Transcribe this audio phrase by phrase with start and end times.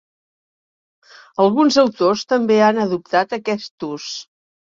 [1.45, 4.09] Alguns autors també han adoptat aquest ús.